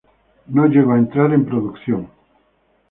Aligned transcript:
No 0.47 0.65
llegó 0.65 0.93
a 0.93 0.97
entrar 0.97 1.31
en 1.31 1.45
producción. 1.45 2.09